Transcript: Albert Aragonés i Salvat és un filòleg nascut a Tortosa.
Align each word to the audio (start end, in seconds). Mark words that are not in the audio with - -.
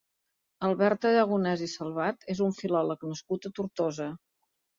Albert 0.67 1.05
Aragonés 1.09 1.63
i 1.65 1.67
Salvat 1.73 2.25
és 2.35 2.41
un 2.47 2.57
filòleg 2.61 3.07
nascut 3.11 3.47
a 3.47 3.53
Tortosa. 3.61 4.11